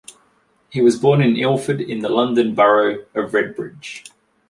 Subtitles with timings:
[0.71, 4.05] He was born in Ilford in the London Borough of Redbridge.